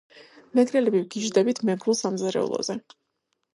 მეგრელები 0.59 1.01
ვგიჟდებით 1.03 1.63
მეგრულ 1.71 1.99
სამზარეულოზე. 2.01 2.81